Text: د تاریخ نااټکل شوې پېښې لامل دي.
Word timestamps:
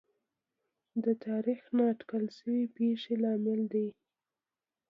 د 1.03 1.05
تاریخ 1.25 1.61
نااټکل 1.77 2.23
شوې 2.37 2.61
پېښې 2.75 3.13
لامل 3.23 3.61
دي. 3.73 3.87